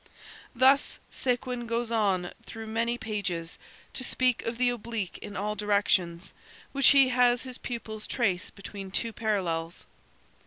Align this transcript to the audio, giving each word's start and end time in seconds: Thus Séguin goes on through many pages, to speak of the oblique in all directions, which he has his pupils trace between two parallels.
Thus 0.55 0.97
Séguin 1.11 1.67
goes 1.67 1.91
on 1.91 2.31
through 2.47 2.65
many 2.65 2.97
pages, 2.97 3.59
to 3.93 4.03
speak 4.03 4.41
of 4.47 4.57
the 4.57 4.71
oblique 4.71 5.19
in 5.19 5.37
all 5.37 5.53
directions, 5.53 6.33
which 6.71 6.87
he 6.87 7.09
has 7.09 7.43
his 7.43 7.59
pupils 7.59 8.07
trace 8.07 8.49
between 8.49 8.89
two 8.89 9.13
parallels. 9.13 9.85